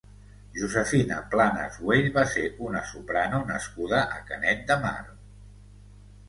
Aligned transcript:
Josefina 0.59 1.17
Planas 1.35 1.77
Güell 1.81 2.09
va 2.15 2.23
ser 2.31 2.45
una 2.69 2.81
soprano 2.93 3.43
nascuda 3.51 4.01
a 4.17 4.19
Canet 4.31 4.65
de 4.73 4.79
Mar. 4.87 4.97